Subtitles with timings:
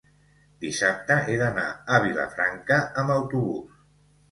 [0.63, 3.81] Dissabte he d'anar a Vilafranca amb autobús.